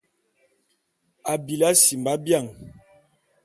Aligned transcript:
Abili 1.31 1.63
asimba 1.71 2.11
bian. 2.23 2.47